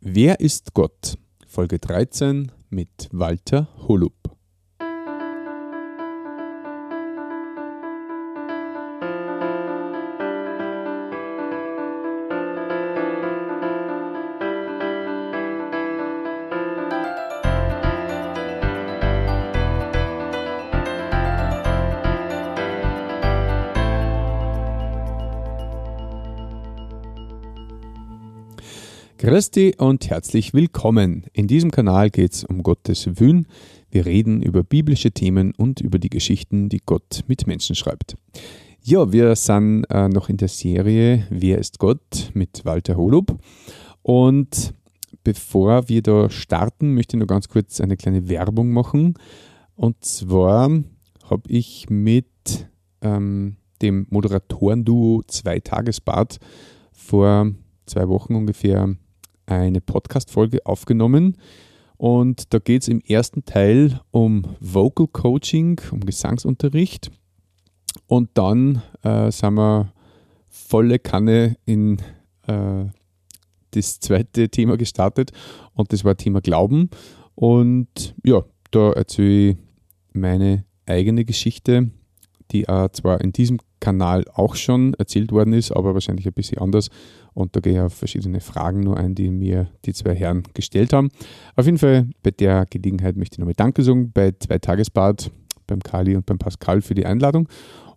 [0.00, 1.18] Wer ist Gott?
[1.48, 4.17] Folge 13 mit Walter Holub.
[29.38, 31.24] Christi und herzlich willkommen.
[31.32, 33.46] In diesem Kanal geht es um Gottes Wün.
[33.88, 38.16] Wir reden über biblische Themen und über die Geschichten, die Gott mit Menschen schreibt.
[38.82, 43.38] Ja, wir sind äh, noch in der Serie Wer ist Gott mit Walter Holub.
[44.02, 44.74] Und
[45.22, 49.14] bevor wir da starten, möchte ich noch ganz kurz eine kleine Werbung machen.
[49.76, 50.68] Und zwar
[51.30, 52.66] habe ich mit
[53.02, 56.40] ähm, dem Moderatoren-Duo Zwei Tagesbad
[56.90, 57.52] vor
[57.86, 58.96] zwei Wochen ungefähr
[59.48, 61.36] eine Podcast-Folge aufgenommen.
[61.96, 67.10] Und da geht es im ersten Teil um Vocal Coaching, um Gesangsunterricht.
[68.06, 69.92] Und dann äh, sind wir
[70.48, 71.98] volle Kanne in
[72.46, 72.84] äh,
[73.72, 75.32] das zweite Thema gestartet
[75.74, 76.90] und das war Thema Glauben.
[77.34, 79.56] Und ja, da erzähle ich
[80.12, 81.90] meine eigene Geschichte,
[82.50, 86.58] die äh, zwar in diesem Kanal auch schon erzählt worden ist, aber wahrscheinlich ein bisschen
[86.58, 86.88] anders.
[87.34, 90.92] Und da gehe ich auf verschiedene Fragen nur ein, die mir die zwei Herren gestellt
[90.92, 91.10] haben.
[91.56, 95.30] Auf jeden Fall bei der Gelegenheit möchte ich nochmal Danke sagen bei zwei Tagesbad,
[95.66, 97.48] beim Kali und beim Pascal für die Einladung.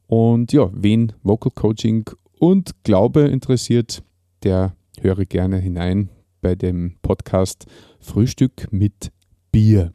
[0.08, 2.06] Und ja, wen Vocal Coaching
[2.38, 4.04] und Glaube interessiert,
[4.44, 6.10] der höre gerne hinein
[6.42, 7.66] bei dem Podcast
[8.00, 9.12] Frühstück mit
[9.52, 9.94] Bier.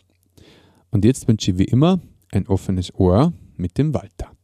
[0.91, 2.01] Und jetzt wünsche ich wie immer
[2.33, 4.36] ein offenes Ohr mit dem Walter.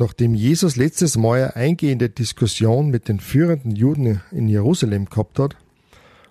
[0.00, 5.58] Nachdem Jesus letztes Mal eine eingehende Diskussion mit den führenden Juden in Jerusalem gehabt hat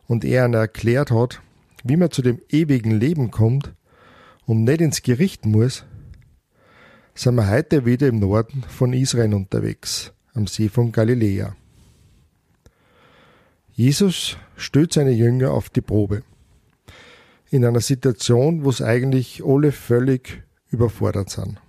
[0.08, 1.44] und er ihnen erklärt hat,
[1.84, 3.76] wie man zu dem ewigen Leben kommt
[4.48, 5.86] und nicht ins Gericht muss,
[7.14, 11.56] sind wir heute wieder im Norden von Israel unterwegs, am See von Galiläa.
[13.74, 16.24] Jesus stellt seine Jünger auf die Probe.
[17.52, 21.60] In einer Situation, wo es eigentlich alle völlig überfordert sind.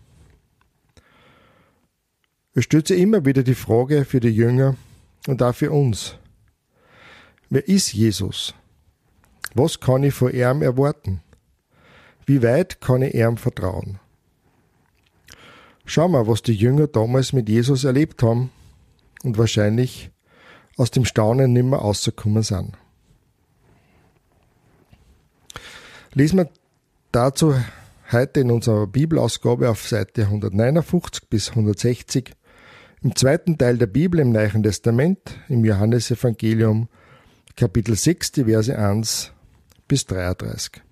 [2.52, 4.74] Es sich immer wieder die Frage für die Jünger
[5.28, 6.16] und auch für uns.
[7.48, 8.54] Wer ist Jesus?
[9.54, 11.22] Was kann ich von ihm erwarten?
[12.26, 14.00] Wie weit kann ich ihm vertrauen?
[15.84, 18.50] Schauen wir, was die Jünger damals mit Jesus erlebt haben
[19.22, 20.10] und wahrscheinlich
[20.76, 22.76] aus dem Staunen nimmer rausgekommen sind.
[26.14, 26.50] Lesen wir
[27.12, 27.54] dazu
[28.10, 32.34] heute in unserer Bibelausgabe auf Seite 159 bis 160
[33.02, 36.88] im zweiten Teil der Bibel im Neuen Testament, im Johannesevangelium,
[37.56, 39.32] Kapitel 6, die Verse 1
[39.88, 40.82] bis 33.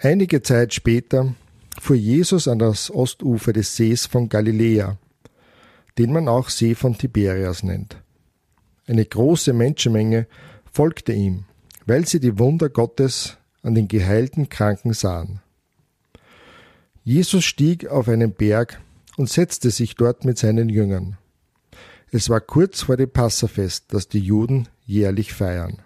[0.00, 1.34] Einige Zeit später
[1.80, 4.98] fuhr Jesus an das Ostufer des Sees von Galiläa,
[5.96, 7.96] den man auch See von Tiberias nennt.
[8.86, 10.26] Eine große Menschenmenge
[10.70, 11.44] folgte ihm,
[11.86, 15.40] weil sie die Wunder Gottes an den geheilten Kranken sahen.
[17.04, 18.80] Jesus stieg auf einen Berg
[19.18, 21.18] und setzte sich dort mit seinen Jüngern.
[22.10, 25.82] Es war kurz vor dem Passafest, das die Juden jährlich feiern.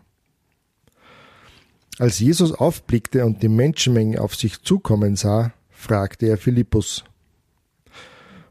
[1.99, 7.05] Als Jesus aufblickte und die Menschenmenge auf sich zukommen sah, fragte er Philippus,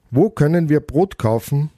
[0.09, 1.69] Wo können wir Brot kaufen,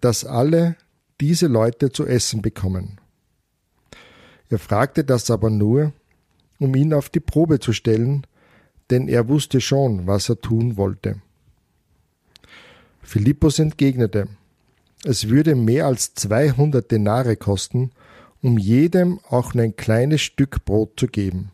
[0.00, 0.76] dass alle
[1.20, 3.00] diese Leute zu essen bekommen?
[4.50, 5.92] Er fragte das aber nur,
[6.58, 8.26] um ihn auf die Probe zu stellen,
[8.90, 11.22] denn er wusste schon, was er tun wollte.
[13.04, 14.28] Philippus entgegnete,
[15.04, 17.92] es würde mehr als 200 Denare kosten,
[18.42, 21.50] um jedem auch nur ein kleines Stück Brot zu geben.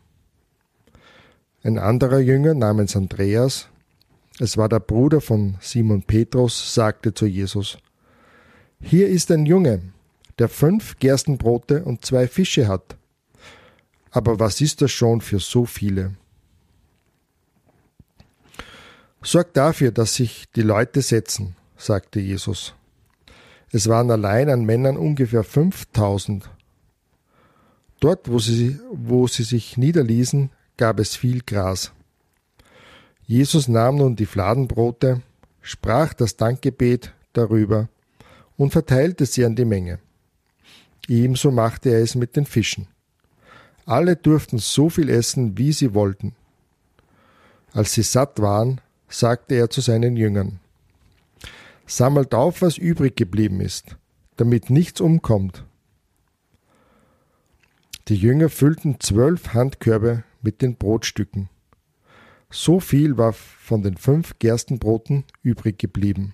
[1.61, 3.67] Ein anderer Jünger namens Andreas,
[4.39, 7.77] es war der Bruder von Simon Petrus, sagte zu Jesus,
[8.79, 9.81] Hier ist ein Junge,
[10.39, 12.97] der fünf Gerstenbrote und zwei Fische hat.
[14.09, 16.15] Aber was ist das schon für so viele?
[19.23, 22.73] Sorg dafür, dass sich die Leute setzen, sagte Jesus.
[23.71, 26.49] Es waren allein an Männern ungefähr 5000.
[27.99, 31.91] Dort, wo sie, wo sie sich niederließen, gab es viel Gras.
[33.27, 35.21] Jesus nahm nun die Fladenbrote,
[35.61, 37.87] sprach das Dankgebet darüber
[38.57, 39.99] und verteilte sie an die Menge.
[41.07, 42.87] Ebenso machte er es mit den Fischen.
[43.85, 46.35] Alle durften so viel essen, wie sie wollten.
[47.73, 50.59] Als sie satt waren, sagte er zu seinen Jüngern,
[51.85, 53.97] Sammelt auf, was übrig geblieben ist,
[54.37, 55.65] damit nichts umkommt.
[58.07, 61.49] Die Jünger füllten zwölf Handkörbe mit den Brotstücken.
[62.49, 66.33] So viel war von den fünf Gerstenbroten übrig geblieben.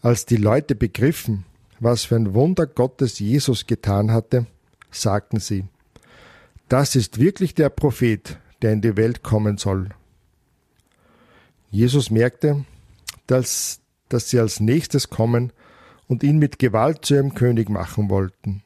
[0.00, 1.44] Als die Leute begriffen,
[1.78, 4.46] was für ein Wunder Gottes Jesus getan hatte,
[4.90, 5.64] sagten sie,
[6.68, 9.90] das ist wirklich der Prophet, der in die Welt kommen soll.
[11.72, 12.66] Jesus merkte,
[13.26, 13.80] dass,
[14.10, 15.54] dass sie als nächstes kommen
[16.06, 18.62] und ihn mit Gewalt zu ihrem König machen wollten.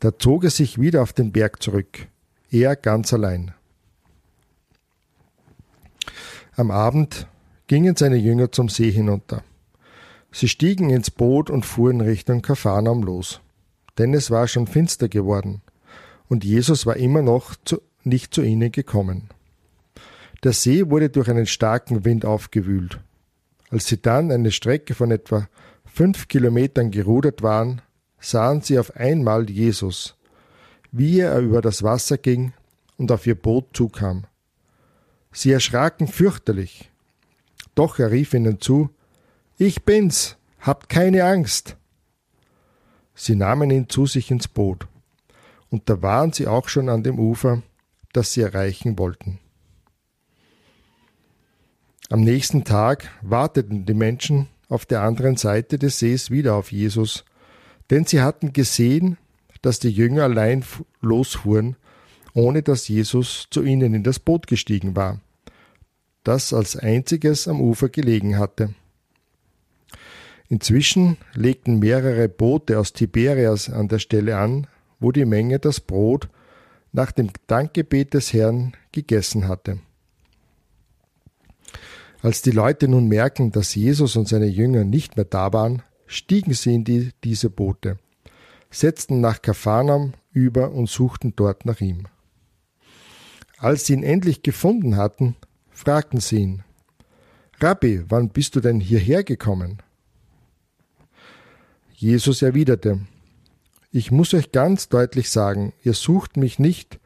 [0.00, 2.08] Da zog er sich wieder auf den Berg zurück,
[2.50, 3.54] er ganz allein.
[6.56, 7.28] Am Abend
[7.68, 9.44] gingen seine Jünger zum See hinunter.
[10.32, 13.40] Sie stiegen ins Boot und fuhren Richtung Kapharnaum los,
[13.96, 15.62] denn es war schon finster geworden,
[16.28, 19.28] und Jesus war immer noch zu, nicht zu ihnen gekommen.
[20.46, 23.00] Der See wurde durch einen starken Wind aufgewühlt.
[23.70, 25.48] Als sie dann eine Strecke von etwa
[25.84, 27.82] fünf Kilometern gerudert waren,
[28.20, 30.14] sahen sie auf einmal Jesus,
[30.92, 32.52] wie er über das Wasser ging
[32.96, 34.22] und auf ihr Boot zukam.
[35.32, 36.92] Sie erschraken fürchterlich.
[37.74, 38.90] Doch er rief ihnen zu,
[39.58, 41.76] Ich bin's, habt keine Angst.
[43.16, 44.86] Sie nahmen ihn zu sich ins Boot,
[45.70, 47.62] und da waren sie auch schon an dem Ufer,
[48.12, 49.40] das sie erreichen wollten.
[52.08, 57.24] Am nächsten Tag warteten die Menschen auf der anderen Seite des Sees wieder auf Jesus,
[57.90, 59.18] denn sie hatten gesehen,
[59.62, 60.64] dass die Jünger allein
[61.00, 61.76] losfuhren,
[62.34, 65.20] ohne dass Jesus zu ihnen in das Boot gestiegen war
[66.26, 68.74] das als einziges am Ufer gelegen hatte.
[70.48, 74.66] Inzwischen legten mehrere Boote aus Tiberias an der Stelle an,
[74.98, 76.28] wo die Menge das Brot
[76.92, 79.78] nach dem Dankgebet des Herrn gegessen hatte.
[82.22, 86.54] Als die Leute nun merken, dass Jesus und seine Jünger nicht mehr da waren, stiegen
[86.54, 87.98] sie in die, diese Boote,
[88.70, 92.06] setzten nach Kapharnaum über und suchten dort nach ihm.
[93.58, 95.36] Als sie ihn endlich gefunden hatten,
[95.70, 96.62] fragten sie ihn,
[97.60, 99.82] Rabbi, wann bist du denn hierher gekommen?
[101.94, 103.00] Jesus erwiderte,
[103.90, 107.00] Ich muss euch ganz deutlich sagen, ihr sucht mich nicht,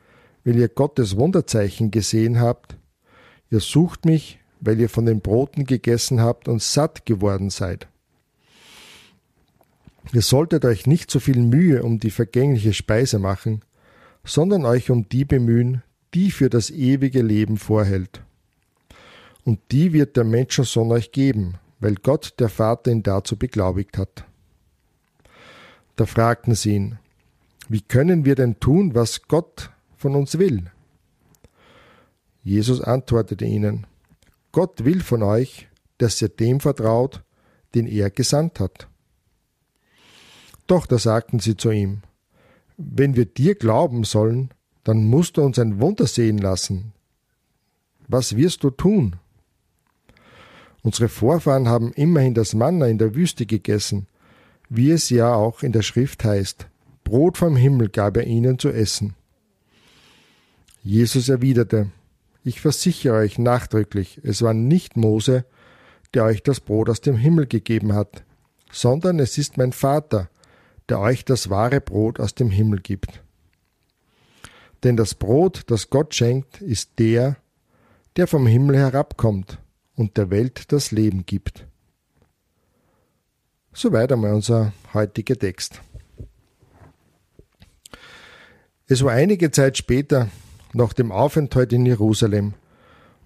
[0.44, 2.76] weil ihr Gottes Wunderzeichen gesehen habt,
[3.50, 7.88] ihr sucht mich, weil ihr von den Broten gegessen habt und satt geworden seid.
[10.12, 13.62] Ihr solltet euch nicht so viel Mühe um die vergängliche Speise machen,
[14.24, 15.82] sondern euch um die bemühen,
[16.14, 18.22] die für das ewige Leben vorhält
[19.44, 24.24] und die wird der Menschensohn euch geben, weil Gott der Vater ihn dazu beglaubigt hat.
[25.96, 26.98] Da fragten sie ihn,
[27.68, 30.70] wie können wir denn tun, was Gott von uns will?
[32.42, 33.86] Jesus antwortete ihnen,
[34.52, 35.69] Gott will von euch,
[35.99, 37.23] dass ihr dem vertraut,
[37.75, 38.88] den er gesandt hat.
[40.67, 42.02] Doch da sagten sie zu ihm,
[42.76, 44.50] wenn wir dir glauben sollen,
[44.85, 46.93] dann musst du uns ein Wunder sehen lassen.
[48.08, 49.17] Was wirst du tun?
[50.82, 54.06] Unsere Vorfahren haben immerhin das Manna in der Wüste gegessen,
[54.69, 56.69] wie es ja auch in der Schrift heißt.
[57.05, 59.14] Brot vom Himmel gab er ihnen zu essen.
[60.82, 61.91] Jesus erwiderte,
[62.44, 65.44] ich versichere euch nachdrücklich, es war nicht Mose,
[66.14, 68.25] der euch das Brot aus dem Himmel gegeben hat,
[68.72, 70.28] sondern es ist mein Vater,
[70.88, 73.23] der euch das wahre Brot aus dem Himmel gibt.
[74.82, 77.37] Denn das Brot, das Gott schenkt, ist der,
[78.16, 79.59] der vom Himmel herabkommt
[79.94, 81.66] und der Welt das Leben gibt.
[83.73, 85.80] Soweit einmal unser heutiger Text.
[88.88, 90.28] Es war einige Zeit später,
[90.72, 92.54] nach dem Aufenthalt in Jerusalem,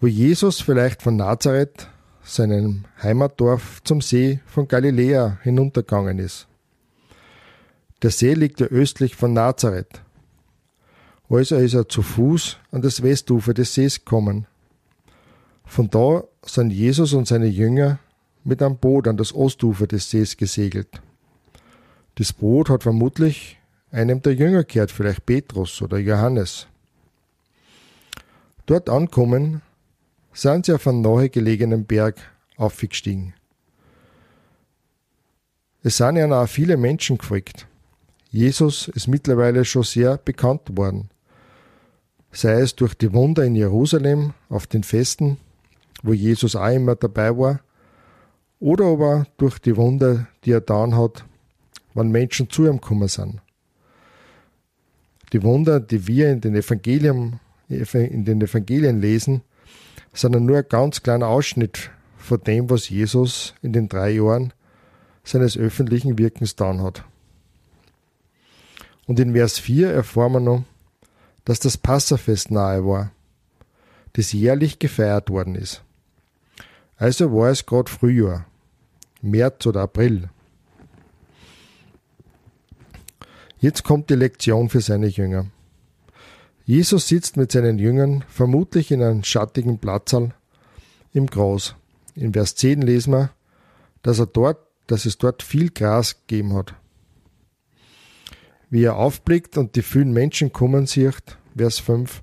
[0.01, 1.89] wo Jesus vielleicht von Nazareth,
[2.23, 6.47] seinem Heimatdorf, zum See von Galiläa hinuntergegangen ist.
[8.03, 10.01] Der See liegt ja östlich von Nazareth.
[11.29, 14.47] Also ist er zu Fuß an das Westufer des Sees gekommen.
[15.65, 17.99] Von da sind Jesus und seine Jünger
[18.45, 21.01] mit einem Boot an das Ostufer des Sees gesegelt.
[22.17, 23.59] Das Boot hat vermutlich
[23.91, 26.69] einem der Jünger gehört, vielleicht Petrus oder Johannes.
[28.67, 29.63] Dort ankommen,
[30.33, 32.17] sind sie auf einen nahe gelegenen Berg
[32.57, 33.35] aufgestiegen.
[35.83, 37.67] Es sind ja auch viele Menschen gefolgt.
[38.31, 41.11] Jesus ist mittlerweile schon sehr bekannt worden.
[42.33, 45.39] Sei es durch die Wunder in Jerusalem auf den Festen
[46.05, 47.61] wo Jesus auch immer dabei war,
[48.61, 51.25] oder aber durch die Wunder, die er getan hat,
[51.95, 53.41] wenn Menschen zu ihm gekommen sind.
[55.33, 57.41] Die Wunder, die wir in den Evangelien,
[57.75, 59.43] in den Evangelien lesen,
[60.13, 64.53] sind nur ein ganz kleiner Ausschnitt von dem, was Jesus in den drei Jahren
[65.25, 67.05] seines öffentlichen Wirkens getan hat.
[69.07, 70.65] Und in Vers 4 erfahren wir noch,
[71.45, 73.13] dass das Passafest nahe war,
[74.15, 75.83] das jährlich gefeiert worden ist.
[76.97, 78.47] Also war es gerade Frühjahr,
[79.21, 80.31] März oder April.
[83.59, 85.47] Jetzt kommt die Lektion für seine Jünger.
[86.67, 90.35] Jesus sitzt mit seinen Jüngern vermutlich in einem schattigen Platzsaal
[91.13, 91.77] im Gras.
[92.15, 93.31] In Vers 10 lesen wir,
[94.03, 96.75] dass er dort, dass es dort viel Gras gegeben hat.
[98.71, 102.23] Wie er aufblickt und die vielen Menschen kommen sieht, Vers 5,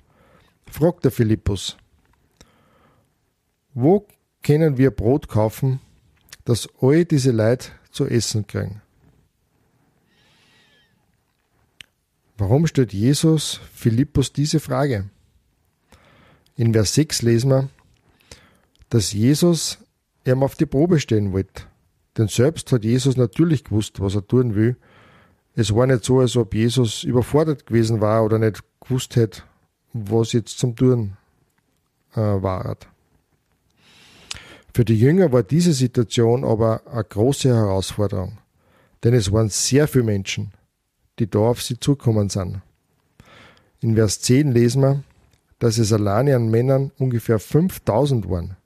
[0.66, 1.76] fragt der Philippus,
[3.74, 4.06] wo
[4.42, 5.80] können wir Brot kaufen,
[6.44, 8.82] dass all diese Leid zu essen kriegen?
[12.42, 15.08] Warum stellt Jesus Philippus diese Frage?
[16.56, 17.68] In Vers 6 lesen wir,
[18.90, 19.78] dass Jesus
[20.26, 21.62] ihm auf die Probe stellen wollte.
[22.18, 24.76] Denn selbst hat Jesus natürlich gewusst, was er tun will.
[25.54, 29.44] Es war nicht so, als ob Jesus überfordert gewesen war oder nicht gewusst hätte,
[29.92, 31.16] was jetzt zum Tun
[32.16, 32.76] äh, war.
[34.74, 38.38] Für die Jünger war diese Situation aber eine große Herausforderung,
[39.04, 40.52] denn es waren sehr viele Menschen,
[41.18, 42.60] die da auf sie zukommen sind.
[43.80, 45.02] In Vers 10 lesen wir,
[45.58, 48.56] dass es alleine an Männern ungefähr 5000 waren.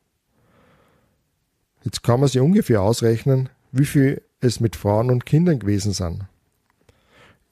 [1.85, 6.25] Jetzt kann man sich ungefähr ausrechnen, wie viel es mit Frauen und Kindern gewesen sind.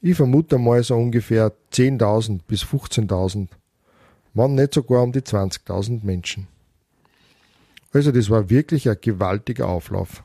[0.00, 3.48] Ich vermute mal so ungefähr 10.000 bis 15.000,
[4.34, 6.46] man nicht sogar um die 20.000 Menschen.
[7.92, 10.22] Also das war wirklich ein gewaltiger Auflauf.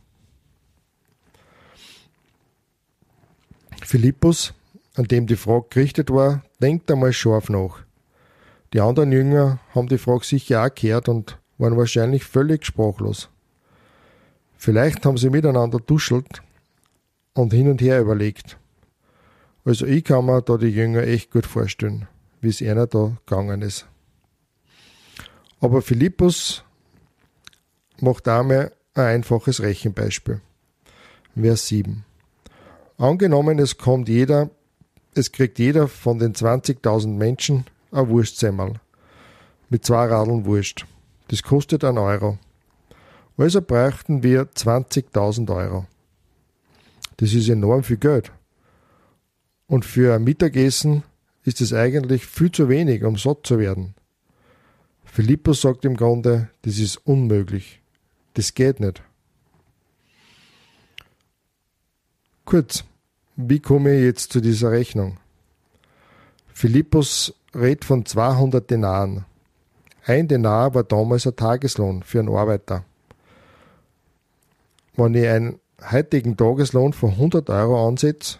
[3.83, 4.53] Philippus
[4.99, 7.85] an dem die Frage gerichtet war, denkt einmal scharf nach.
[8.73, 13.29] Die anderen Jünger haben die Frage sicher auch gehört und waren wahrscheinlich völlig sprachlos.
[14.57, 16.41] Vielleicht haben sie miteinander duschelt
[17.33, 18.57] und hin und her überlegt.
[19.63, 22.09] Also ich kann mir da die Jünger echt gut vorstellen,
[22.41, 23.87] wie es einer da gegangen ist.
[25.61, 26.65] Aber Philippus
[28.01, 30.41] macht einmal ein einfaches Rechenbeispiel.
[31.39, 32.03] Vers 7.
[32.97, 34.49] Angenommen, es kommt jeder
[35.15, 38.75] es kriegt jeder von den 20.000 Menschen ein Wurstsemmel.
[39.69, 40.85] Mit zwei Radeln Wurst.
[41.27, 42.37] Das kostet einen Euro.
[43.37, 45.85] Also bräuchten wir 20.000 Euro.
[47.17, 48.31] Das ist enorm viel Geld.
[49.67, 51.03] Und für ein Mittagessen
[51.43, 53.93] ist es eigentlich viel zu wenig, um satt zu werden.
[55.05, 57.81] Philippus sagt im Grunde, das ist unmöglich.
[58.33, 59.01] Das geht nicht.
[62.45, 62.83] Kurz,
[63.41, 65.17] wie komme ich jetzt zu dieser Rechnung?
[66.53, 69.23] Philippus redet von 200 Denaren.
[70.05, 72.83] Ein Denar war damals ein Tageslohn für einen Arbeiter.
[74.97, 78.39] Wenn ich einen heutigen Tageslohn von 100 Euro ansetze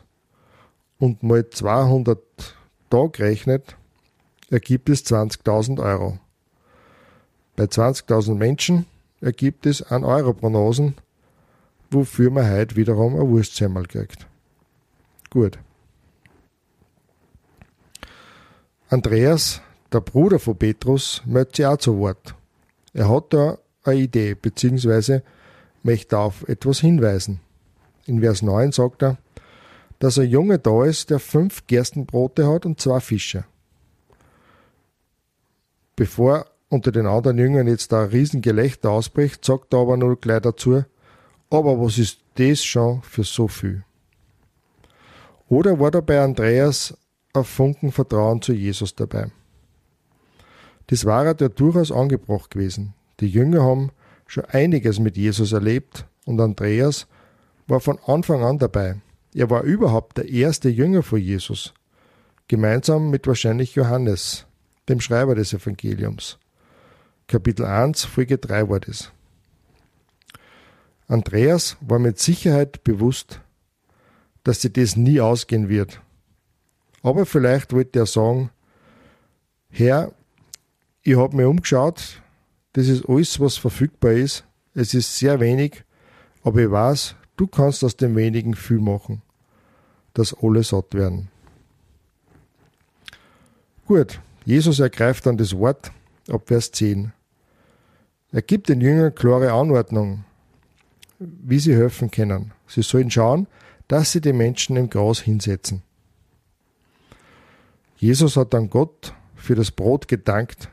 [0.97, 2.19] und mal 200
[2.89, 3.77] Tage rechnet,
[4.49, 6.19] ergibt es 20.000 Euro.
[7.55, 8.85] Bei 20.000 Menschen
[9.21, 10.95] ergibt es 1 Euro Prognosen,
[11.89, 14.27] wofür man heute wiederum ein Wurstsemmel kriegt.
[15.29, 15.59] Gut.
[18.89, 19.61] Andreas,
[19.93, 22.35] der Bruder von Petrus, möchte sich auch zu Wort.
[22.93, 25.23] Er hat da eine Idee, beziehungsweise
[25.83, 27.39] möchte auf etwas hinweisen.
[28.07, 29.17] In Vers 9 sagt er,
[29.99, 33.45] dass ein Junge da ist, der fünf Gerstenbrote hat und zwei Fische.
[35.95, 40.41] Bevor unter den anderen Jüngern jetzt da ein Riesengelächter ausbricht, sagt er aber nur gleich
[40.41, 40.83] dazu,
[41.49, 43.83] aber was ist das schon für so viel?
[45.49, 46.95] Oder war da bei Andreas
[47.33, 49.31] ein Funken Vertrauen zu Jesus dabei?
[50.87, 52.93] Das war ja durchaus angebracht gewesen.
[53.19, 53.91] Die Jünger haben
[54.27, 57.07] schon einiges mit Jesus erlebt und Andreas
[57.67, 59.01] war von Anfang an dabei.
[59.33, 61.73] Er war überhaupt der erste Jünger von Jesus,
[62.47, 64.45] gemeinsam mit wahrscheinlich Johannes,
[64.87, 66.39] dem Schreiber des Evangeliums.
[67.27, 69.11] Kapitel 1, Folge 3 war das.
[71.07, 73.41] Andreas war mit Sicherheit bewusst,
[74.49, 76.01] dass sie das nie ausgehen wird.
[77.03, 78.49] Aber vielleicht wollte er sagen,
[79.69, 80.11] Herr,
[81.03, 82.19] ich habe mir umgeschaut,
[82.73, 84.43] das ist alles, was verfügbar ist.
[84.73, 85.83] Es ist sehr wenig,
[86.41, 89.21] aber ich weiß, du kannst aus dem wenigen viel machen,
[90.15, 91.27] dass alle satt werden.
[93.85, 95.91] Gut, Jesus ergreift dann das Wort
[96.27, 97.13] ab Vers 10.
[98.31, 100.25] Er gibt den Jüngern klare Anordnung,
[101.19, 102.51] wie sie helfen können.
[102.65, 103.45] Sie sollen schauen,
[103.89, 105.81] dass sie die Menschen im Gras hinsetzen.
[107.97, 110.69] Jesus hat dann Gott für das Brot gedankt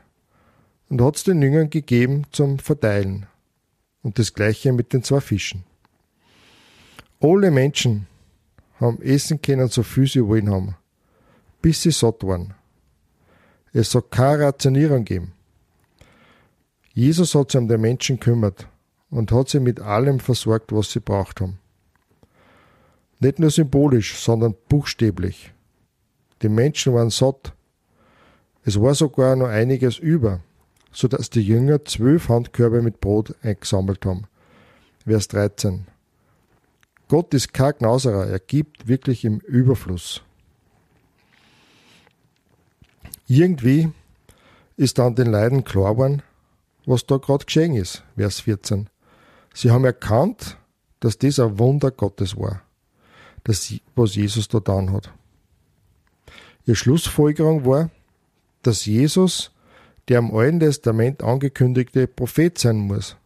[0.87, 3.25] und hat es den Jüngern gegeben zum Verteilen.
[4.03, 5.63] Und das gleiche mit den zwei Fischen.
[7.19, 8.07] Alle Menschen
[8.79, 10.75] haben essen können, so viel sie wollen haben,
[11.61, 12.53] bis sie satt waren.
[13.73, 15.33] Es soll keine Rationierung geben.
[16.93, 18.67] Jesus hat sich um die Menschen kümmert
[19.09, 21.57] und hat sie mit allem versorgt, was sie braucht haben.
[23.19, 25.53] Nicht nur symbolisch, sondern buchstäblich.
[26.41, 27.53] Die Menschen waren satt.
[28.63, 30.41] Es war sogar noch einiges über,
[30.91, 34.25] so dass die Jünger zwölf Handkörbe mit Brot eingesammelt haben.
[35.05, 35.87] Vers 13.
[37.07, 40.21] Gott ist kein Gnauserer, er gibt wirklich im Überfluss.
[43.27, 43.91] Irgendwie
[44.75, 46.21] ist dann den Leiden klar geworden,
[46.85, 48.89] was da gerade geschehen ist, Vers 14.
[49.53, 50.57] Sie haben erkannt,
[50.99, 52.61] dass das ein Wunder Gottes war,
[53.47, 55.11] das, was Jesus da getan hat.
[56.65, 57.89] Ihre Schlussfolgerung war,
[58.61, 59.51] dass Jesus
[60.07, 63.17] der im Alten Testament angekündigte Prophet sein muss.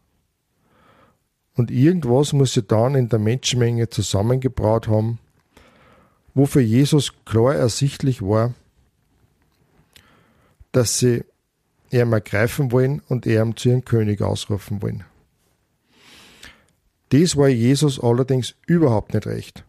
[1.56, 5.20] Und irgendwas muss sie dann in der Menschenmenge zusammengebraut haben,
[6.34, 8.54] wo für Jesus klar ersichtlich war,
[10.72, 11.24] dass sie
[11.90, 15.04] er ergreifen wollen und er zu ihrem König ausrufen wollen.
[17.12, 19.66] Dies war Jesus allerdings überhaupt nicht recht.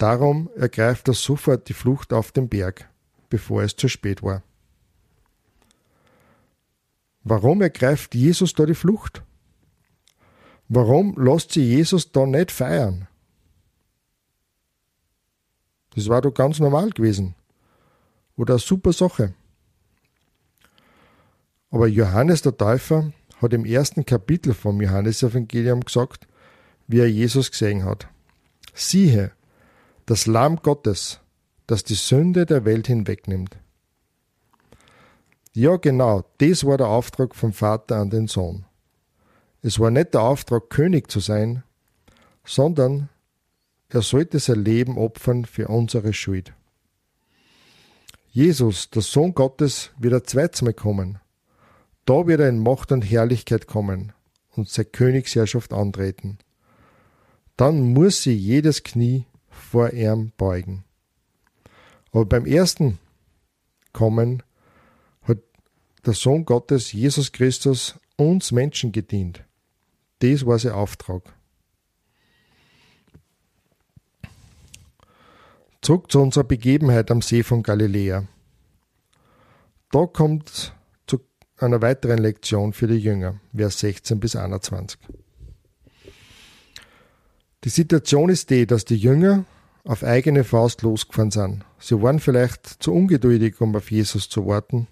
[0.00, 2.88] Darum ergreift er sofort die Flucht auf den Berg,
[3.28, 4.42] bevor es zu spät war.
[7.22, 9.22] Warum ergreift Jesus da die Flucht?
[10.70, 13.08] Warum lässt sie Jesus da nicht feiern?
[15.94, 17.34] Das war doch ganz normal gewesen.
[18.36, 19.34] Oder eine super Sache.
[21.70, 26.26] Aber Johannes der Täufer hat im ersten Kapitel vom Johannesevangelium gesagt,
[26.88, 28.08] wie er Jesus gesehen hat.
[28.72, 29.32] Siehe,
[30.10, 31.20] das Lamm Gottes,
[31.68, 33.56] das die Sünde der Welt hinwegnimmt.
[35.52, 38.64] Ja, genau, das war der Auftrag vom Vater an den Sohn.
[39.62, 41.62] Es war nicht der Auftrag, König zu sein,
[42.44, 43.08] sondern
[43.88, 46.54] er sollte sein Leben opfern für unsere Schuld.
[48.32, 51.20] Jesus, der Sohn Gottes, wird ein zweites Mal kommen.
[52.04, 54.12] Da wird er in Macht und Herrlichkeit kommen
[54.56, 56.38] und seine Königsherrschaft antreten.
[57.56, 59.26] Dann muss sie jedes Knie
[59.70, 60.84] vor ihm beugen.
[62.12, 62.98] Aber beim ersten
[63.92, 64.42] Kommen
[65.22, 65.38] hat
[66.04, 69.44] der Sohn Gottes, Jesus Christus, uns Menschen gedient.
[70.18, 71.22] Das war sein Auftrag.
[75.82, 78.26] Zurück zu unserer Begebenheit am See von Galiläa.
[79.90, 80.74] Da kommt
[81.62, 84.98] einer weiteren Lektion für die Jünger, Vers 16 bis 21.
[87.64, 89.44] Die Situation ist die, dass die Jünger
[89.84, 91.64] auf eigene Faust losgefahren sind.
[91.78, 94.88] Sie waren vielleicht zu ungeduldig, um auf Jesus zu warten,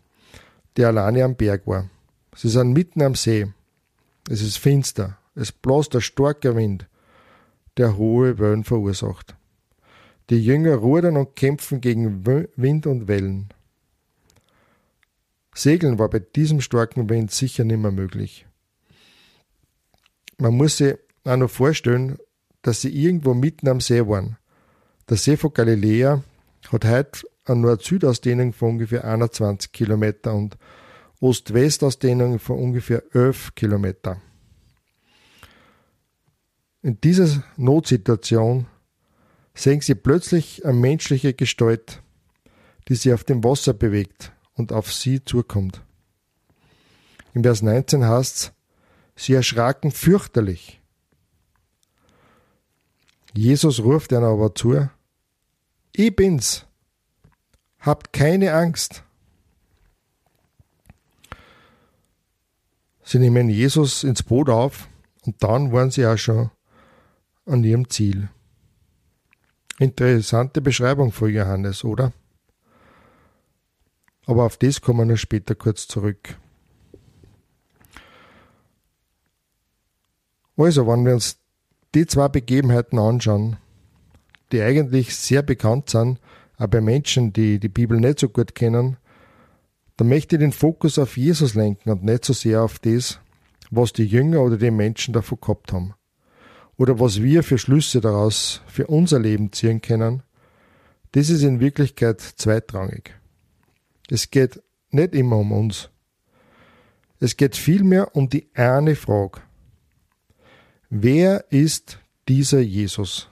[0.76, 1.90] der alleine am Berg war.
[2.34, 3.46] Sie sind mitten am See.
[4.30, 5.18] Es ist finster.
[5.34, 6.88] Es bläst ein starker Wind,
[7.76, 9.36] der hohe Wellen verursacht.
[10.30, 13.48] Die Jünger rudern und kämpfen gegen Wind und Wellen.
[15.54, 18.46] Segeln war bei diesem starken Wind sicher nicht mehr möglich.
[20.38, 22.18] Man muss sich auch noch vorstellen,
[22.62, 24.37] dass sie irgendwo mitten am See waren.
[25.08, 26.22] Der See von Galiläa
[26.70, 30.58] hat heute eine Nord-Süd-Ausdehnung von ungefähr 21 Kilometer und
[31.20, 34.20] Ost-West-Ausdehnung von ungefähr 11 Kilometer.
[36.82, 38.66] In dieser Notsituation
[39.54, 42.02] sehen sie plötzlich eine menschliche Gestalt,
[42.88, 45.82] die sich auf dem Wasser bewegt und auf sie zukommt.
[47.32, 48.52] Im Vers 19 heißt es,
[49.16, 50.82] sie erschraken fürchterlich.
[53.34, 54.88] Jesus ruft ihnen aber zu,
[55.98, 56.64] ich bin's,
[57.80, 59.02] habt keine Angst.
[63.02, 64.88] Sie nehmen Jesus ins Boot auf
[65.26, 66.50] und dann waren sie auch schon
[67.46, 68.28] an ihrem Ziel.
[69.80, 72.12] Interessante Beschreibung von Johannes, oder?
[74.26, 76.38] Aber auf das kommen wir später kurz zurück.
[80.56, 81.38] Also, wenn wir uns
[81.94, 83.56] die zwei Begebenheiten anschauen,
[84.52, 86.20] die eigentlich sehr bekannt sind,
[86.56, 88.96] auch bei Menschen, die die Bibel nicht so gut kennen,
[89.96, 93.20] dann möchte ich den Fokus auf Jesus lenken und nicht so sehr auf das,
[93.70, 95.94] was die Jünger oder die Menschen davon gehabt haben.
[96.76, 100.22] Oder was wir für Schlüsse daraus für unser Leben ziehen können.
[101.12, 103.14] Das ist in Wirklichkeit zweitrangig.
[104.08, 105.90] Es geht nicht immer um uns.
[107.18, 109.40] Es geht vielmehr um die eine Frage.
[110.88, 113.28] Wer ist dieser Jesus?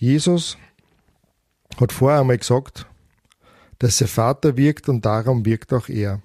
[0.00, 0.56] Jesus
[1.80, 2.86] hat vorher einmal gesagt,
[3.80, 6.22] dass sein Vater wirkt und darum wirkt auch er.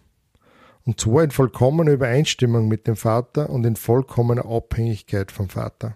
[0.86, 5.96] Und zwar in vollkommener Übereinstimmung mit dem Vater und in vollkommener Abhängigkeit vom Vater.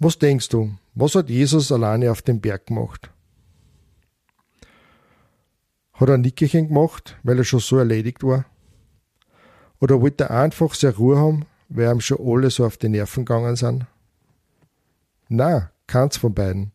[0.00, 3.10] Was denkst du, was hat Jesus alleine auf dem Berg gemacht?
[5.92, 8.46] Hat er ein Nickerchen gemacht, weil er schon so erledigt war?
[9.80, 13.24] Oder wollte er einfach sehr Ruhe haben, weil ihm schon alle so auf die Nerven
[13.24, 13.86] gegangen sind?
[15.28, 16.72] Na, keins von beiden.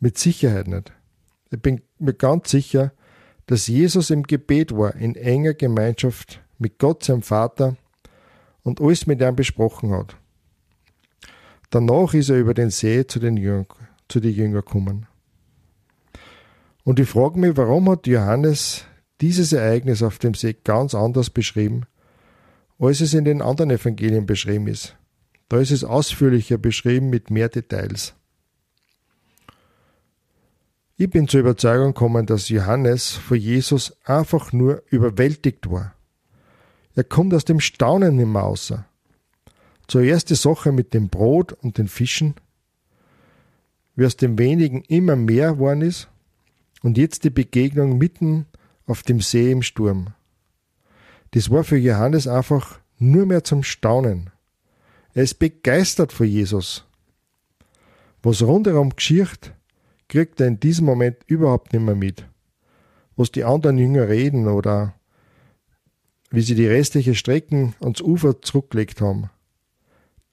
[0.00, 0.92] Mit Sicherheit nicht.
[1.50, 2.92] Ich bin mir ganz sicher,
[3.46, 7.76] dass Jesus im Gebet war, in enger Gemeinschaft mit Gott, seinem Vater,
[8.62, 10.16] und alles mit ihm besprochen hat.
[11.70, 13.66] Danach ist er über den See zu den Jüngern,
[14.08, 15.06] zu den gekommen.
[16.84, 18.84] Und ich frage mich, warum hat Johannes
[19.20, 21.82] dieses Ereignis auf dem See ganz anders beschrieben,
[22.78, 24.96] als es in den anderen Evangelien beschrieben ist.
[25.48, 28.14] Da ist es ausführlicher beschrieben mit mehr Details.
[31.02, 35.96] Ich bin zur Überzeugung gekommen, dass Johannes vor Jesus einfach nur überwältigt war.
[36.94, 38.84] Er kommt aus dem Staunen nicht mehr außer.
[39.88, 42.36] Zuerst die Sache mit dem Brot und den Fischen,
[43.96, 46.06] wie aus dem wenigen immer mehr geworden ist,
[46.82, 48.46] und jetzt die Begegnung mitten
[48.86, 50.14] auf dem See im Sturm.
[51.32, 54.30] Das war für Johannes einfach nur mehr zum Staunen.
[55.14, 56.84] Er ist begeistert vor Jesus.
[58.22, 59.52] Was rundherum geschieht,
[60.12, 62.26] kriegt er in diesem Moment überhaupt nicht mehr mit.
[63.16, 64.94] Was die anderen Jünger reden oder
[66.30, 69.30] wie sie die restliche Strecken ans Ufer zurückgelegt haben.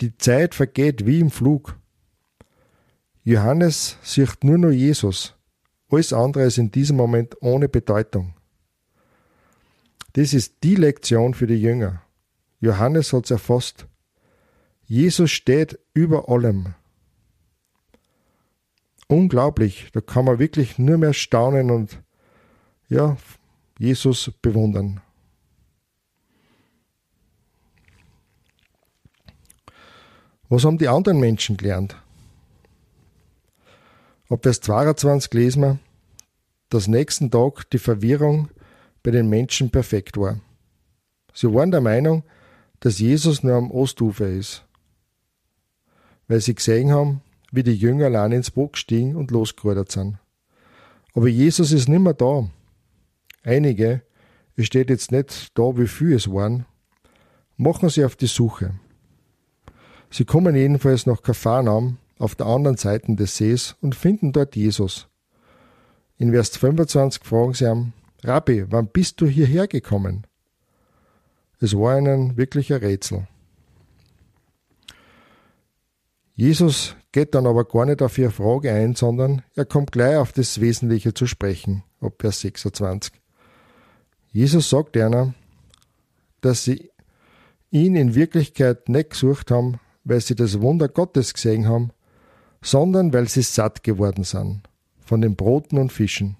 [0.02, 1.78] Die Zeit vergeht wie im Flug.
[3.24, 5.36] Johannes sieht nur noch Jesus.
[5.89, 8.34] Alles andere ist in diesem Moment ohne Bedeutung.
[10.12, 12.02] Das ist die Lektion für die Jünger.
[12.60, 13.88] Johannes hat es erfasst.
[14.84, 16.74] Jesus steht über allem.
[19.12, 22.00] Unglaublich, da kann man wirklich nur mehr staunen und
[22.89, 23.17] ja,
[23.80, 25.02] Jesus bewundern.
[30.48, 31.95] Was haben die anderen Menschen gelernt?
[34.30, 35.80] Ab Vers 22 lesen wir,
[36.69, 38.50] dass nächsten Tag die Verwirrung
[39.02, 40.39] bei den Menschen perfekt war.
[41.34, 42.24] Sie waren der Meinung,
[42.80, 44.63] dass Jesus nur am Ostufer ist,
[46.28, 50.18] weil sie gesehen haben, wie die Jünger allein ins Boot gestiegen und losgerudert sind.
[51.14, 52.50] Aber Jesus ist nimmer da.
[53.44, 54.02] Einige,
[54.56, 56.66] es steht jetzt nicht da, wie viele es waren,
[57.58, 58.74] machen sie auf die Suche.
[60.10, 65.08] Sie kommen jedenfalls nach Kapharnaum auf der anderen Seite des Sees und finden dort Jesus.
[66.18, 70.28] In Vers 25 fragen sie ihn, Rabbi, wann bist du hierher gekommen?
[71.62, 73.28] Es war ihnen wirklich ein Rätsel.
[76.39, 80.32] Jesus geht dann aber gar nicht auf ihre Frage ein, sondern er kommt gleich auf
[80.32, 83.12] das Wesentliche zu sprechen, ab Vers 26.
[84.32, 85.34] Jesus sagt einer,
[86.39, 86.91] dass sie
[87.71, 91.91] ihn in Wirklichkeit nicht gesucht haben, weil sie das Wunder Gottes gesehen haben,
[92.62, 94.62] sondern weil sie satt geworden sind
[95.02, 96.38] von den Broten und Fischen.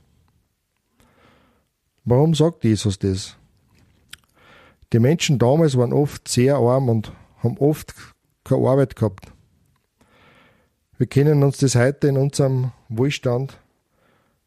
[2.06, 3.36] Warum sagt Jesus das?
[4.94, 7.94] Die Menschen damals waren oft sehr arm und haben oft
[8.46, 9.34] keine Arbeit gehabt.
[11.00, 13.58] Wir können uns das heute in unserem Wohlstand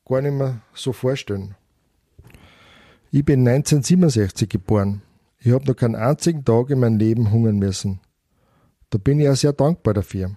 [0.04, 1.54] gar nicht mehr so vorstellen.
[3.10, 5.00] Ich bin 1967 geboren.
[5.38, 8.00] Ich habe noch keinen einzigen Tag in meinem Leben hungern müssen.
[8.90, 10.36] Da bin ich auch sehr dankbar dafür.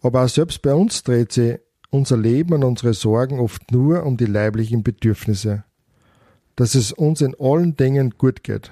[0.00, 1.58] Aber auch selbst bei uns dreht sich
[1.90, 5.64] unser Leben und unsere Sorgen oft nur um die leiblichen Bedürfnisse,
[6.54, 8.70] dass es uns in allen Dingen gut geht.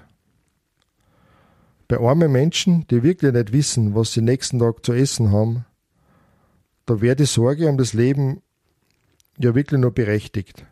[1.94, 5.64] Bei armen Menschen, die wirklich nicht wissen, was sie nächsten Tag zu essen haben,
[6.86, 8.42] da wäre die Sorge um das Leben
[9.38, 10.66] ja wirklich nur berechtigt.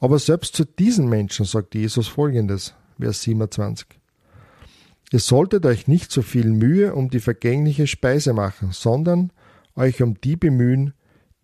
[0.00, 3.86] Aber selbst zu diesen Menschen sagt Jesus folgendes, Vers 27.
[5.12, 9.32] Ihr solltet euch nicht so viel Mühe um die vergängliche Speise machen, sondern
[9.76, 10.92] euch um die bemühen,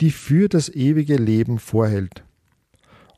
[0.03, 2.23] die für das ewige Leben vorhält.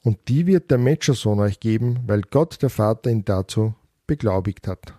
[0.05, 3.75] Und die wird der Menschensohn euch geben, weil Gott der Vater ihn dazu
[4.07, 4.95] beglaubigt hat.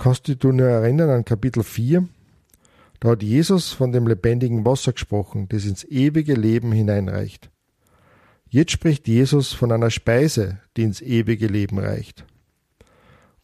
[0.00, 2.08] Kannst du dich nur erinnern an Kapitel 4?
[3.00, 7.50] Da hat Jesus von dem lebendigen Wasser gesprochen, das ins ewige Leben hineinreicht.
[8.48, 12.24] Jetzt spricht Jesus von einer Speise, die ins ewige Leben reicht.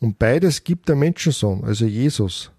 [0.00, 2.50] Und beides gibt der Menschensohn, also Jesus.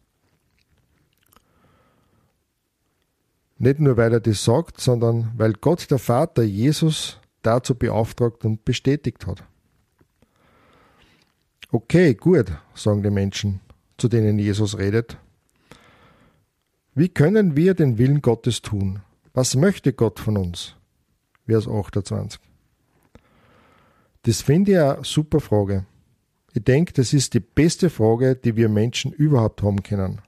[3.58, 8.64] Nicht nur, weil er das sagt, sondern weil Gott der Vater Jesus dazu beauftragt und
[8.64, 9.44] bestätigt hat.
[11.72, 13.60] Okay, gut, sagen die Menschen,
[13.98, 15.18] zu denen Jesus redet.
[16.94, 19.02] Wie können wir den Willen Gottes tun?
[19.34, 20.76] Was möchte Gott von uns?
[21.46, 22.40] Vers 28.
[24.24, 25.86] Das finde ich eine super Frage.
[26.54, 30.22] Ich denke, das ist die beste Frage, die wir Menschen überhaupt haben können.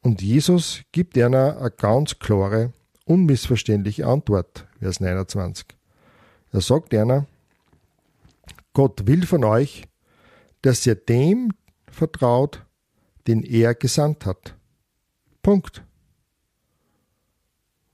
[0.00, 2.72] Und Jesus gibt einer eine ganz klare,
[3.04, 5.66] unmissverständliche Antwort, Vers 29.
[6.52, 7.26] Er sagt einer,
[8.72, 9.84] Gott will von euch,
[10.62, 11.52] dass ihr dem
[11.98, 12.64] vertraut,
[13.26, 14.56] den er gesandt hat.
[15.42, 15.84] Punkt.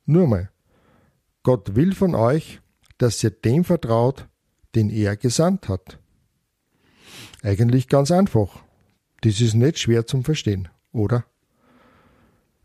[0.06, 0.50] Nur mal.
[1.42, 2.60] Gott will von euch,
[2.98, 4.28] dass ihr dem vertraut,
[4.74, 5.98] den er gesandt hat.
[7.42, 8.62] Eigentlich ganz einfach.
[9.22, 11.24] Das ist nicht schwer zum Verstehen, oder?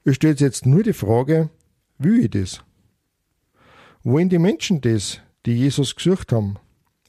[0.04, 1.50] Es stellt jetzt nur die Frage,
[1.98, 2.64] wie ich das?
[4.04, 6.58] Wollen die Menschen das, die Jesus gesucht haben,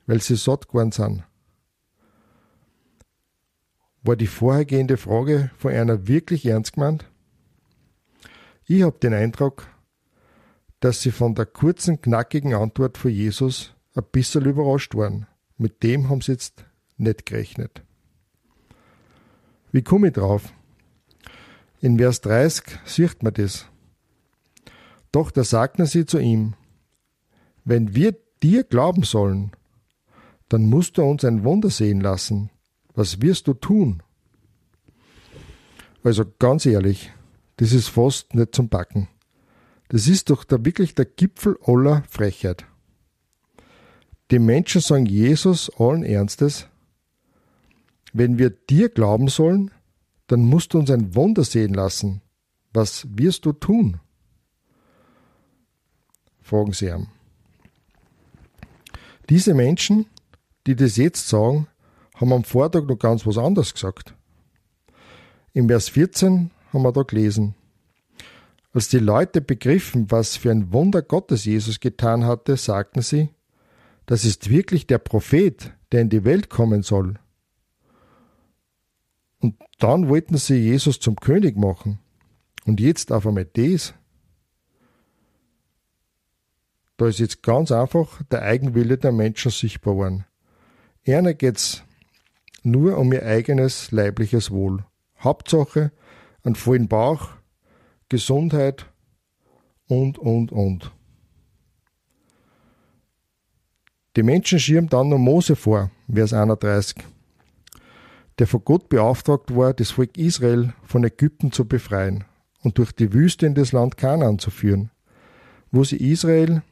[0.06, 1.24] weil sie satt geworden sind?
[4.02, 7.04] War die vorhergehende Frage von einer wirklich ernst gemeint?
[8.66, 9.66] Ich habe den Eindruck,
[10.80, 15.26] dass sie von der kurzen, knackigen Antwort von Jesus ein bisschen überrascht waren.
[15.58, 16.64] Mit dem haben sie jetzt
[16.96, 17.82] nicht gerechnet.
[19.72, 20.52] Wie komme ich drauf?
[21.80, 23.66] In Vers 30 sieht man das.
[25.12, 26.54] Doch da sagten sie zu ihm,
[27.64, 29.52] wenn wir dir glauben sollen,
[30.48, 32.50] dann musst du uns ein Wunder sehen lassen.
[32.94, 34.02] Was wirst du tun?
[36.02, 37.12] Also ganz ehrlich,
[37.56, 39.08] das ist fast nicht zum Backen.
[39.88, 42.64] Das ist doch da wirklich der Gipfel aller Frechheit.
[44.30, 46.68] Die Menschen sagen Jesus allen Ernstes,
[48.12, 49.70] wenn wir dir glauben sollen,
[50.26, 52.22] dann musst du uns ein Wunder sehen lassen.
[52.72, 54.00] Was wirst du tun?
[56.40, 57.08] Fragen sie ihm.
[59.28, 60.06] Diese Menschen,
[60.66, 61.66] die das jetzt sagen,
[62.20, 64.14] haben am Vortag noch ganz was anderes gesagt.
[65.52, 67.54] Im Vers 14 haben wir da gelesen.
[68.72, 73.30] Als die Leute begriffen, was für ein Wunder Gottes Jesus getan hatte, sagten sie,
[74.06, 77.14] das ist wirklich der Prophet, der in die Welt kommen soll.
[79.40, 81.98] Und dann wollten sie Jesus zum König machen.
[82.66, 83.94] Und jetzt auf einmal das.
[86.96, 90.26] Da ist jetzt ganz einfach der Eigenwille der Menschen sichtbar worden.
[91.06, 91.82] Einer geht's
[92.62, 94.84] nur um ihr eigenes leibliches Wohl.
[95.18, 95.92] Hauptsache
[96.42, 97.30] einen vollen Bauch,
[98.08, 98.86] Gesundheit
[99.86, 100.92] und, und, und.
[104.16, 107.04] Die Menschen schirmen dann noch Mose vor, Vers 31
[108.40, 112.24] der von Gott beauftragt war, das Volk Israel von Ägypten zu befreien
[112.62, 114.90] und durch die Wüste in das Land Kanaan zu führen,
[115.70, 116.62] wo sich Israel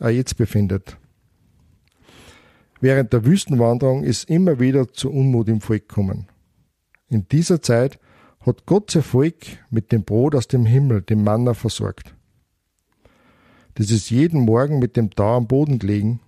[0.00, 0.98] auch jetzt befindet.
[2.80, 6.28] Während der Wüstenwanderung ist immer wieder zu Unmut im Volk gekommen.
[7.08, 7.98] In dieser Zeit
[8.40, 9.34] hat Gott sein Volk
[9.70, 12.14] mit dem Brot aus dem Himmel, dem Manna, versorgt.
[13.74, 16.20] Das ist jeden Morgen mit dem Tau am Boden gelegen,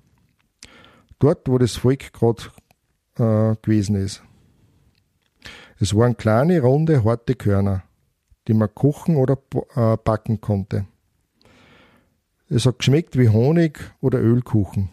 [1.19, 2.43] dort wo das Volk gerade
[3.17, 4.23] äh, gewesen ist.
[5.79, 7.85] Es waren kleine, runde, harte Körner,
[8.49, 9.39] die man kochen oder
[9.75, 10.87] äh, backen konnte.
[12.49, 14.91] Es hat geschmeckt wie Honig oder Ölkuchen.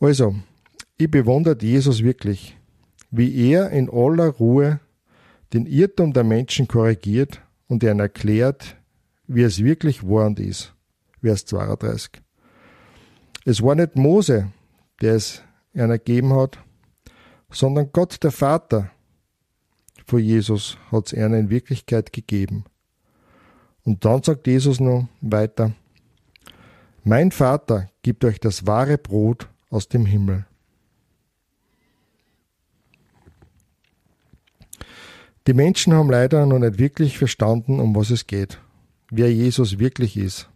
[0.00, 0.34] Also,
[0.98, 2.56] ich bewundere Jesus wirklich,
[3.10, 4.80] wie er in aller Ruhe
[5.52, 8.76] den Irrtum der Menschen korrigiert und ihnen erklärt,
[9.26, 10.74] wie es wirklich war und ist.
[11.20, 12.22] Vers 32.
[13.44, 14.52] Es war nicht Mose,
[15.00, 16.58] der es ihnen ergeben hat,
[17.50, 18.90] sondern Gott der Vater
[20.06, 22.64] vor Jesus hat es einer in Wirklichkeit gegeben.
[23.84, 25.72] Und dann sagt Jesus noch weiter,
[27.02, 30.46] mein Vater gibt euch das wahre Brot aus dem Himmel.
[35.46, 38.58] Die Menschen haben leider noch nicht wirklich verstanden, um was es geht,
[39.10, 40.48] wer Jesus wirklich ist.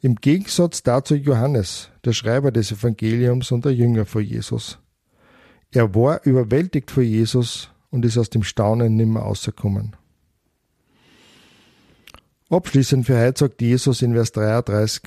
[0.00, 4.78] Im Gegensatz dazu Johannes, der Schreiber des Evangeliums und der Jünger vor Jesus.
[5.70, 9.96] Er war überwältigt vor Jesus und ist aus dem Staunen nimmer rausgekommen.
[12.50, 15.02] Abschließend für heute sagt Jesus in Vers 33,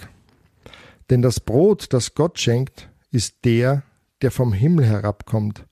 [1.09, 3.84] denn das Brot, das Gott schenkt, ist der,
[4.21, 5.65] der vom Himmel herabkommt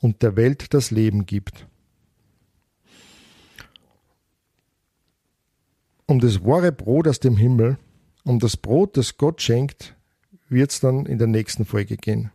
[0.00, 1.66] und der Welt das Leben gibt.
[6.06, 7.76] Um das wahre Brot aus dem Himmel,
[8.24, 9.94] um das Brot, das Gott schenkt,
[10.48, 12.30] wird es dann in der nächsten Folge gehen.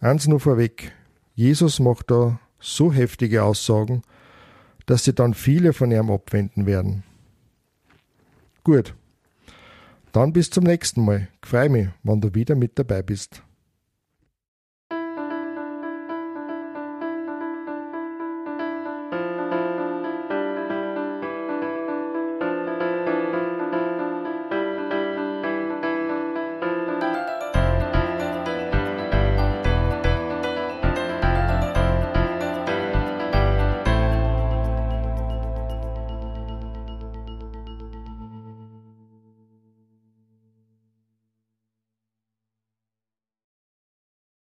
[0.00, 0.92] Eins nur vorweg.
[1.34, 4.02] Jesus macht da so heftige Aussagen,
[4.86, 7.02] dass sie dann viele von ihm abwenden werden.
[8.62, 8.94] Gut.
[10.14, 11.26] Dann bis zum nächsten Mal.
[11.42, 13.42] Freue mich, wenn du wieder mit dabei bist.